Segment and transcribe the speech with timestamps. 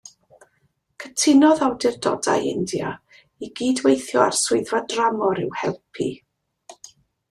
[1.23, 2.95] Cytunodd awdurdodau India
[3.49, 6.13] i gyd-weithio â'r Swyddfa Dramor i'w helpu.